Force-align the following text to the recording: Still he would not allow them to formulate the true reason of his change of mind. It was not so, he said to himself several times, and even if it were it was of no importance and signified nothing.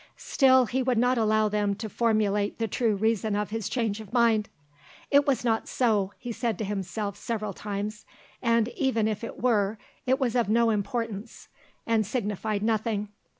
Still 0.17 0.65
he 0.65 0.81
would 0.81 0.97
not 0.97 1.19
allow 1.19 1.47
them 1.47 1.75
to 1.75 1.87
formulate 1.87 2.57
the 2.57 2.67
true 2.67 2.95
reason 2.95 3.35
of 3.35 3.51
his 3.51 3.69
change 3.69 3.99
of 4.01 4.11
mind. 4.11 4.49
It 5.11 5.27
was 5.27 5.45
not 5.45 5.67
so, 5.67 6.11
he 6.17 6.31
said 6.31 6.57
to 6.57 6.63
himself 6.65 7.15
several 7.15 7.53
times, 7.53 8.03
and 8.41 8.69
even 8.69 9.07
if 9.07 9.23
it 9.23 9.39
were 9.43 9.77
it 10.07 10.19
was 10.19 10.35
of 10.35 10.49
no 10.49 10.71
importance 10.71 11.49
and 11.85 12.03
signified 12.03 12.63
nothing. 12.63 13.09